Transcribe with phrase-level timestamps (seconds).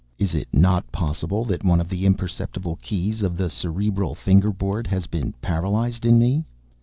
[0.17, 4.87] Is it not possible that one of the imperceptible keys of the cerebral finger board
[4.87, 6.43] has been paralyzed in me?